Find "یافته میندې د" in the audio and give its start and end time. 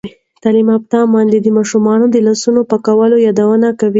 0.73-1.47